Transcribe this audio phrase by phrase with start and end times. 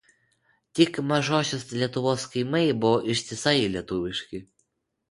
[0.79, 4.45] Tik Mažosios Lietuvos kaimai buvo ištisai lietuviški.